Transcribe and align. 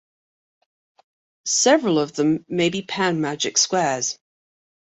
Several 1.45 1.99
of 1.99 2.13
them 2.13 2.43
may 2.49 2.69
be 2.71 2.81
panmagic 2.81 3.55
squares. 3.59 4.17